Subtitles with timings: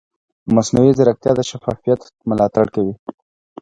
[0.55, 2.93] مصنوعي ځیرکتیا د شفافیت ملاتړ کوي.